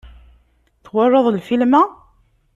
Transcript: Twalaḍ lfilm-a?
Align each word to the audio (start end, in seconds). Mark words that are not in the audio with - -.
Twalaḍ 0.85 1.25
lfilm-a? 1.31 1.83